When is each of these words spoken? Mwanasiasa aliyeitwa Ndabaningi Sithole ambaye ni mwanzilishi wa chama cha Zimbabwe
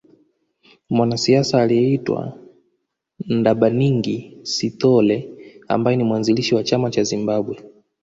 Mwanasiasa 0.89 1.61
aliyeitwa 1.61 2.37
Ndabaningi 3.27 4.37
Sithole 4.43 5.33
ambaye 5.67 5.97
ni 5.97 6.03
mwanzilishi 6.03 6.55
wa 6.55 6.63
chama 6.63 6.91
cha 6.91 7.03
Zimbabwe 7.03 7.59